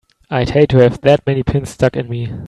[0.31, 2.33] I'd hate to have that many pins stuck in me!